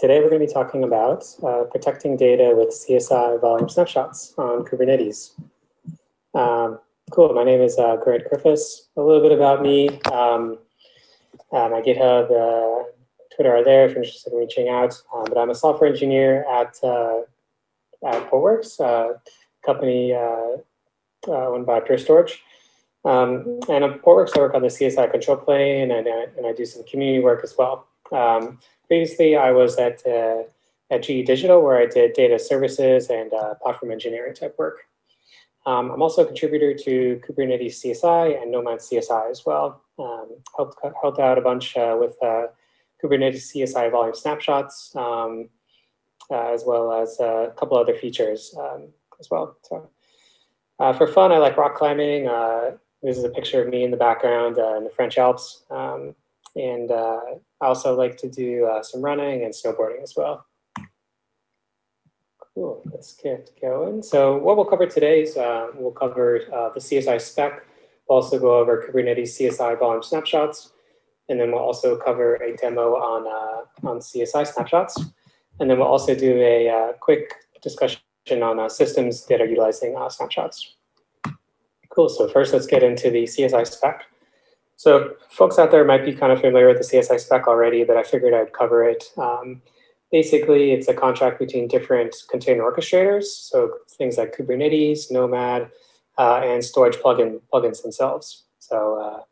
[0.00, 4.64] today we're going to be talking about uh, protecting data with CSI volume snapshots on
[4.64, 5.38] Kubernetes.
[6.32, 6.78] Um,
[7.10, 8.88] cool, my name is uh, Grant Griffiths.
[8.96, 10.00] A little bit about me.
[10.10, 10.58] Um,
[11.52, 12.84] uh, my GitHub, uh,
[13.36, 14.94] Twitter are there if you're interested in reaching out.
[15.14, 17.20] Um, but I'm a software engineer at, uh,
[18.06, 19.20] at Portworx, a
[19.66, 20.56] company uh,
[21.28, 22.42] owned by Pure Storage.
[23.04, 26.64] Um, and at Portworx, I work on the CSI control plane and, and I do
[26.64, 27.86] some community work as well.
[28.12, 28.60] Um,
[28.90, 30.42] previously, I was at, uh,
[30.90, 34.80] at GE Digital where I did data services and uh, platform engineering type work.
[35.64, 39.80] Um, I'm also a contributor to Kubernetes CSI and Nomad CSI as well.
[39.96, 42.46] Um, helped, helped out a bunch uh, with uh,
[43.00, 45.48] Kubernetes CSI volume snapshots, um,
[46.28, 48.88] uh, as well as a couple other features um,
[49.20, 49.56] as well.
[49.62, 49.88] So
[50.80, 52.24] uh, for fun, I like rock climbing.
[53.04, 55.62] this is a picture of me in the background in the French Alps.
[55.70, 56.16] Um,
[56.56, 60.46] and I also like to do some running and snowboarding as well.
[62.54, 64.02] Cool, let's get going.
[64.02, 67.64] So what we'll cover today is uh, we'll cover uh, the CSI spec.
[68.08, 70.72] We'll also go over Kubernetes CSI volume snapshots.
[71.28, 75.00] And then we'll also cover a demo on, uh, on CSI snapshots.
[75.60, 78.02] And then we'll also do a uh, quick discussion
[78.42, 80.76] on uh, systems that are utilizing uh, snapshots.
[81.90, 84.06] Cool, so first let's get into the CSI spec.
[84.80, 87.98] So folks out there might be kind of familiar with the CSI spec already, but
[87.98, 89.04] I figured I'd cover it.
[89.18, 89.60] Um,
[90.10, 95.70] Basically, it's a contract between different container orchestrators, so things like Kubernetes, Nomad,
[96.18, 98.44] uh, and storage plugin plugins themselves.
[98.58, 99.22] So uh,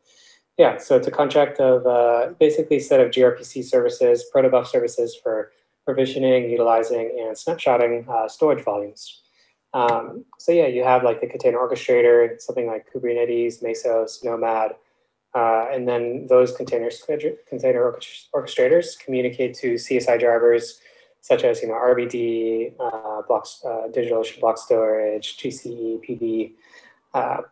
[0.56, 5.16] yeah, so it's a contract of uh, basically a set of gRPC services, protobuf services
[5.20, 5.50] for
[5.84, 9.22] provisioning, utilizing, and snapshotting uh, storage volumes.
[9.74, 14.76] Um, so yeah, you have like the container orchestrator, something like Kubernetes, Mesos, Nomad,
[15.34, 17.02] uh, and then those containers,
[17.48, 17.98] container
[18.34, 20.80] orchestrators communicate to CSI drivers
[21.20, 23.88] such as you know RBD, uh, blocks, uh,
[24.40, 26.52] block storage, GCE, PD,
[27.14, 27.42] uh,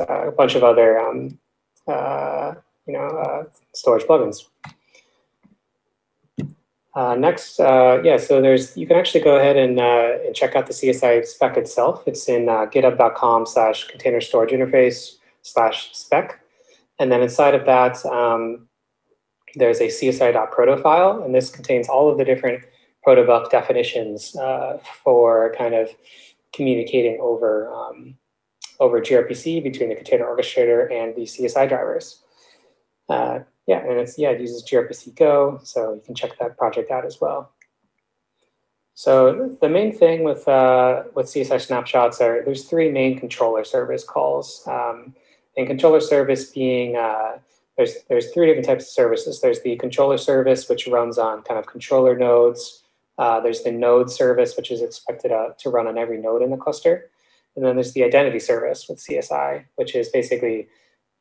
[0.00, 1.38] uh, a bunch of other um,
[1.86, 2.54] uh,
[2.86, 3.44] you know uh,
[3.74, 4.44] storage plugins.
[7.18, 11.24] next, yeah, so there's you can actually go ahead and, and check out the CSI
[11.26, 12.02] spec itself.
[12.06, 16.40] It's in github.com slash container storage interface slash spec.
[16.98, 18.68] And then inside of that, um,
[19.54, 22.64] there's a CSI.proto file, and this contains all of the different
[23.06, 25.90] protobuf definitions uh, for kind of
[26.52, 28.16] communicating over, um,
[28.80, 32.22] over gRPC between the container orchestrator and the CSI drivers.
[33.08, 36.90] Uh, yeah, and it's, yeah, it uses gRPC Go, so you can check that project
[36.90, 37.52] out as well.
[38.94, 44.02] So the main thing with, uh, with CSI snapshots are there's three main controller service
[44.02, 44.64] calls.
[44.66, 45.14] Um,
[45.58, 47.38] and controller service being, uh,
[47.76, 49.40] there's, there's three different types of services.
[49.40, 52.84] There's the controller service, which runs on kind of controller nodes.
[53.18, 56.50] Uh, there's the node service, which is expected uh, to run on every node in
[56.50, 57.10] the cluster.
[57.56, 60.68] And then there's the identity service with CSI, which is basically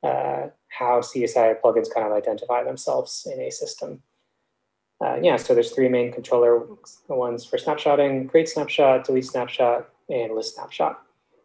[0.04, 4.04] uh, how CSI plugins kind of identify themselves in a system.
[5.04, 6.64] Uh, yeah, so there's three main controller
[7.08, 11.02] ones for snapshotting, create snapshot, delete snapshot, and list snapshot.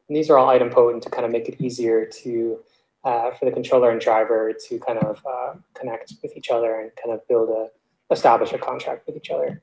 [0.09, 2.59] And these are all idempotent to kind of make it easier to
[3.05, 6.91] uh, for the controller and driver to kind of uh, connect with each other and
[7.03, 7.69] kind of build a,
[8.13, 9.63] establish a contract with each other.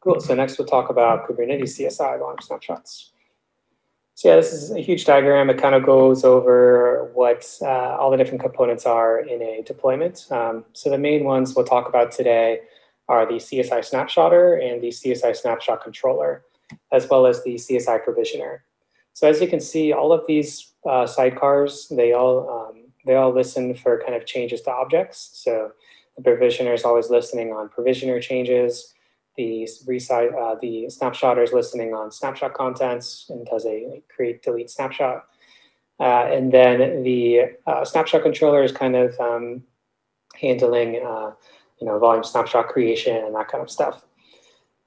[0.00, 3.12] Cool, so next we'll talk about Kubernetes CSI volume snapshots.
[4.14, 5.48] So yeah, this is a huge diagram.
[5.48, 10.26] It kind of goes over what uh, all the different components are in a deployment.
[10.30, 12.60] Um, so the main ones we'll talk about today
[13.08, 16.42] are the CSI snapshotter and the CSI snapshot controller,
[16.92, 18.64] as well as the CSI provisioner.
[19.18, 23.32] So as you can see, all of these uh, sidecars, they all um, they all
[23.32, 25.30] listen for kind of changes to objects.
[25.32, 25.72] So
[26.16, 28.94] the provisioner is always listening on provisioner changes.
[29.36, 34.70] The reside, uh, the snapshotter is listening on snapshot contents and does a create delete
[34.70, 35.24] snapshot.
[35.98, 39.64] Uh, and then the uh, snapshot controller is kind of um,
[40.40, 41.32] handling uh,
[41.80, 44.04] you know volume snapshot creation and that kind of stuff.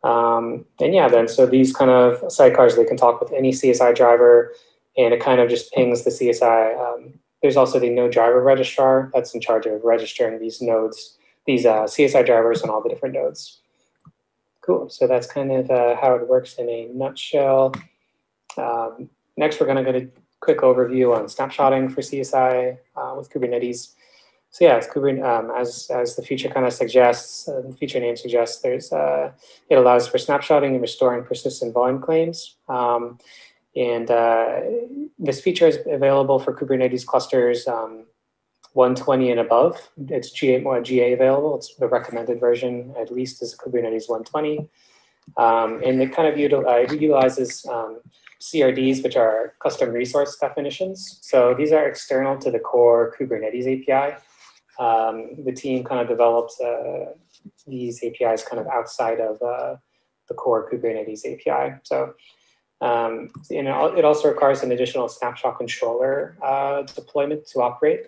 [0.04, 3.96] Um, and yeah, then so these kind of sidecars, they can talk with any CSI
[3.96, 4.54] driver
[4.98, 6.78] and it kind of just pings the CSI.
[6.80, 11.66] Um, there's also the node driver registrar that's in charge of registering these nodes, these
[11.66, 13.62] uh, CSI drivers on all the different nodes.
[14.62, 17.74] Cool, so that's kind of uh, how it works in a nutshell.
[18.58, 20.08] Um, next, we're gonna get a
[20.40, 23.94] quick overview on snapshotting for CSI uh, with Kubernetes.
[24.54, 28.02] So yeah, it's Kubernetes, um, as, as the feature kind of suggests, uh, the feature
[28.02, 29.32] name suggests, there's uh,
[29.70, 32.58] it allows for snapshotting and restoring persistent volume claims.
[32.68, 33.18] Um,
[33.78, 34.60] and uh,
[35.18, 38.04] this feature is available for Kubernetes clusters um,
[38.74, 39.90] 120 and above.
[40.10, 41.56] It's GA, more GA available.
[41.56, 44.68] It's the recommended version, at least is Kubernetes 120.
[45.38, 48.02] Um, and it kind of util uh, utilizes um,
[48.42, 51.20] CRDs, which are custom resource definitions.
[51.22, 54.18] So these are external to the core Kubernetes API.
[54.80, 57.14] Um, the team kind of develops uh,
[57.68, 59.76] these APIs kind of outside of uh,
[60.28, 61.80] the core Kubernetes API.
[61.84, 62.14] So
[62.82, 68.08] um, it also requires an additional snapshot controller uh, deployment to operate.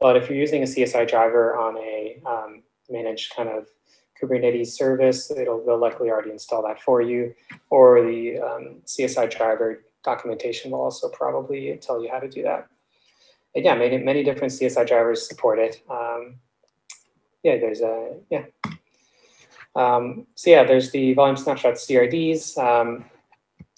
[0.00, 3.66] But if you're using a CSI driver on a um, managed kind of
[4.20, 7.34] Kubernetes service, it'll, they'll likely already install that for you.
[7.70, 12.68] Or the um, CSI driver documentation will also probably tell you how to do that.
[13.54, 15.82] Yeah, many, many different CSI drivers support it.
[15.90, 16.36] Um,
[17.42, 18.44] yeah, there's a, yeah.
[19.74, 22.56] Um, so yeah, there's the volume snapshot CRDs.
[22.58, 23.04] Um,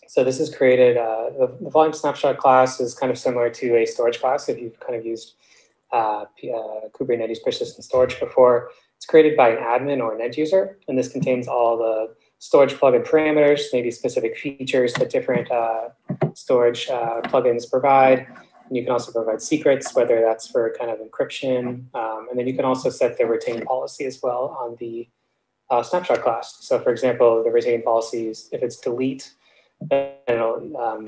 [0.06, 3.76] so this is created, uh, the, the, volume snapshot class is kind of similar to
[3.76, 5.34] a storage class if you've kind of used
[5.92, 8.70] uh, uh, Kubernetes persistent storage before.
[8.96, 12.74] It's created by an admin or an end user, and this contains all the storage
[12.74, 15.88] plugin parameters, maybe specific features that different uh,
[16.34, 18.26] storage uh, plugins provide.
[18.68, 21.94] And you can also provide secrets, whether that's for kind of encryption.
[21.94, 25.08] Um, and then you can also set the retain policy as well on the
[25.70, 26.56] uh, snapshot class.
[26.60, 29.34] So for example, the retain policies, if it's delete,
[29.80, 31.06] then um,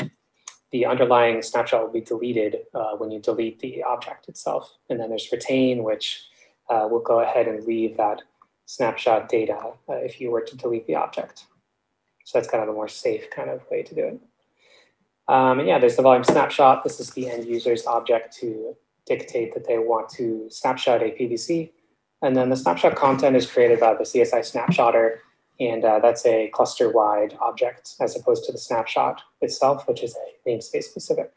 [0.72, 4.76] the underlying snapshot will be deleted uh, when you delete the object itself.
[4.90, 6.24] And then there's retain, which
[6.68, 8.22] uh, will go ahead and leave that
[8.66, 11.44] snapshot data uh, if you were to delete the object.
[12.24, 14.20] So that's kind of a more safe kind of way to do it.
[15.28, 16.84] Um, and yeah, there's the volume snapshot.
[16.84, 18.76] This is the end user's object to
[19.06, 21.70] dictate that they want to snapshot a PVC.
[22.22, 25.18] And then the snapshot content is created by the CSI snapshotter.
[25.58, 30.48] And uh, that's a cluster-wide object as opposed to the snapshot itself, which is a
[30.48, 31.32] namespace specific.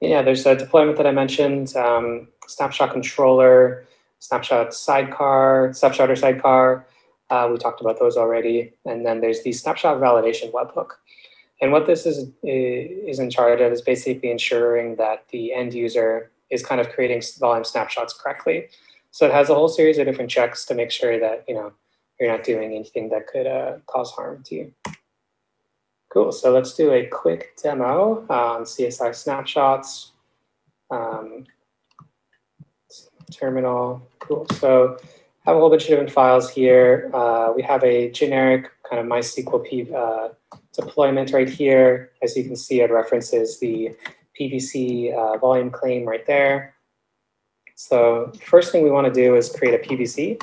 [0.00, 3.86] Yeah, there's a deployment that I mentioned, um, snapshot controller,
[4.18, 6.86] snapshot sidecar, snapshotter sidecar.
[7.30, 8.72] Uh, we talked about those already.
[8.84, 10.90] And then there's the snapshot validation webhook.
[11.60, 16.30] And what this is, is in charge of is basically ensuring that the end user
[16.50, 18.68] is kind of creating volume snapshots correctly.
[19.10, 21.72] So it has a whole series of different checks to make sure that, you know,
[22.20, 24.72] you're not doing anything that could uh, cause harm to you.
[26.12, 30.12] Cool, so let's do a quick demo on CSI snapshots.
[30.90, 31.44] Um,
[33.30, 34.46] terminal, cool.
[34.54, 34.98] So
[35.46, 37.10] have a whole bunch of different files here.
[37.14, 40.28] Uh, we have a generic kind of MySQL P, uh,
[40.72, 42.10] deployment right here.
[42.22, 43.90] As you can see, it references the
[44.38, 46.74] PVC uh, volume claim right there.
[47.76, 50.42] So first thing we want to do is create a PVC.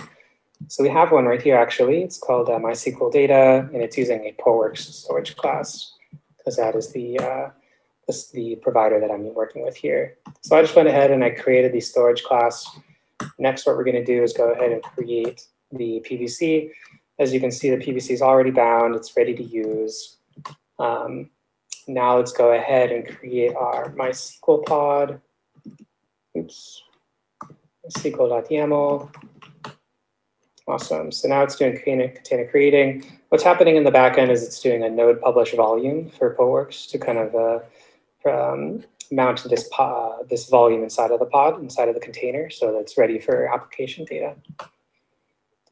[0.69, 2.03] So we have one right here, actually.
[2.03, 5.93] It's called uh, MySQL Data, and it's using a Portworx storage class
[6.37, 7.49] because that is the, uh,
[8.07, 10.15] this, the provider that I'm working with here.
[10.41, 12.65] So I just went ahead and I created the storage class.
[13.39, 16.71] Next, what we're going to do is go ahead and create the PVC.
[17.19, 18.95] As you can see, the PVC is already bound.
[18.95, 20.17] It's ready to use.
[20.79, 21.29] Um,
[21.87, 25.21] now let's go ahead and create our MySQL pod.
[26.37, 26.83] Oops.
[27.85, 29.13] MySQL.yaml.
[30.65, 31.11] Awesome.
[31.11, 33.05] So now it's doing container, creating.
[33.29, 36.97] What's happening in the backend is it's doing a node publish volume for Portworx to
[36.97, 37.59] kind of uh,
[38.29, 42.71] um, mount this pod, this volume inside of the pod, inside of the container, so
[42.71, 44.35] that's ready for application data.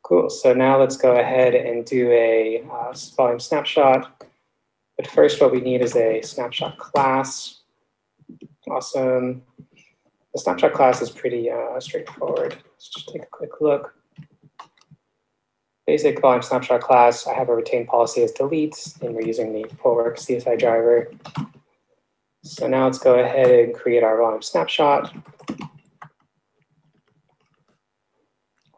[0.04, 0.30] Cool.
[0.30, 4.26] So now let's go ahead and do a uh, volume snapshot.
[4.98, 7.62] But first, what we need is a snapshot class.
[8.70, 9.44] Awesome.
[10.34, 12.58] The snapshot class is pretty uh, straightforward.
[12.74, 13.96] Let's just take a quick look
[15.92, 19.64] basic volume snapshot class, I have a retain policy as delete, and we're using the
[19.76, 21.12] Portworx CSI driver.
[22.44, 25.14] So now let's go ahead and create our volume snapshot.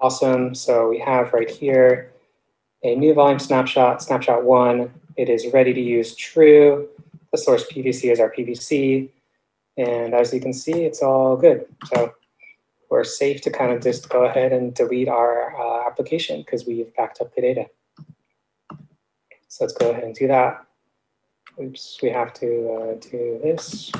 [0.01, 2.11] Awesome, so we have right here
[2.83, 4.93] a new volume snapshot, snapshot one.
[5.15, 6.89] It is ready to use true.
[7.31, 9.09] The source PVC is our PVC.
[9.77, 11.65] And as you can see, it's all good.
[11.85, 12.13] So
[12.89, 16.93] we're safe to kind of just go ahead and delete our uh, application because we've
[16.95, 17.65] backed up the data.
[19.47, 20.65] So let's go ahead and do that.
[21.61, 23.91] Oops, we have to uh, do this.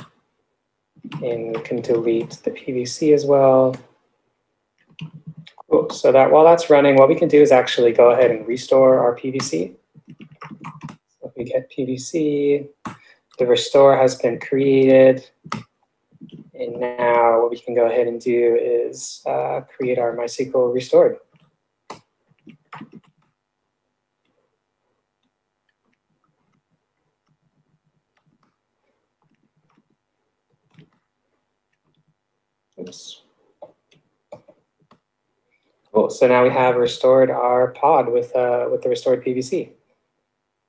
[1.22, 3.76] And we can delete the PVC as well.
[5.70, 5.90] Cool.
[5.90, 8.98] So that while that's running, what we can do is actually go ahead and restore
[8.98, 9.74] our PVC.
[10.08, 12.68] So if we get PVC,
[13.38, 15.28] the restore has been created.
[16.54, 21.18] And now what we can go ahead and do is uh, create our MySQL restored.
[32.84, 33.22] Oops.
[35.92, 36.10] Cool.
[36.10, 39.70] So now we have restored our pod with uh, with the restored PVC.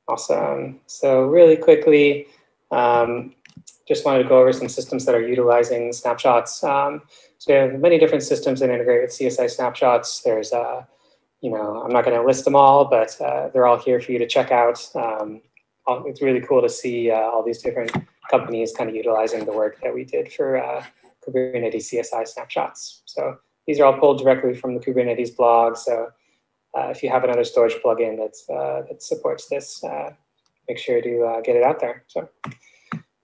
[0.08, 0.80] Awesome.
[0.86, 2.28] So really quickly,
[2.72, 3.34] um,
[3.88, 6.64] just wanted to go over some systems that are utilizing snapshots.
[6.64, 7.02] Um,
[7.40, 10.22] so we have many different systems that integrate with CSI snapshots.
[10.22, 10.84] There's, uh,
[11.42, 14.12] you know, I'm not going to list them all, but uh, they're all here for
[14.12, 14.80] you to check out.
[14.96, 15.42] Um,
[16.06, 17.92] it's really cool to see uh, all these different
[18.30, 20.84] companies kind of utilizing the work that we did for uh,
[21.26, 23.02] Kubernetes CSI snapshots.
[23.06, 25.78] So these are all pulled directly from the Kubernetes blog.
[25.78, 26.10] So
[26.78, 30.12] uh, if you have another storage plugin that's, uh, that supports this, uh,
[30.68, 32.04] make sure to uh, get it out there.
[32.08, 32.30] So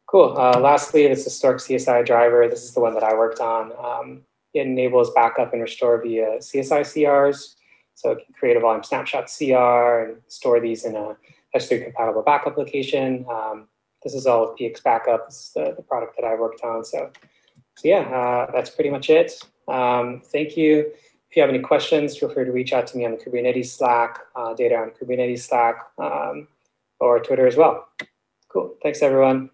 [0.08, 0.36] cool.
[0.38, 2.48] Uh, lastly, this is Stork CSI driver.
[2.48, 3.72] This is the one that I worked on.
[3.84, 4.22] Um,
[4.54, 7.56] it enables backup and restore via CSI CRs.
[7.96, 11.16] So it can create a volume snapshot CR and store these in a
[11.56, 13.26] S3 compatible backup location.
[13.30, 13.68] Um,
[14.04, 15.28] this is all of PX Backup.
[15.28, 16.84] This is the, the product that I worked on.
[16.84, 17.12] So,
[17.78, 19.34] so yeah, uh, that's pretty much it.
[19.68, 20.92] Um, thank you.
[21.30, 23.68] If you have any questions, feel free to reach out to me on the Kubernetes
[23.68, 26.48] Slack, uh, data on Kubernetes Slack, um,
[27.00, 27.88] or Twitter as well.
[28.50, 28.76] Cool.
[28.84, 29.50] Thanks, everyone.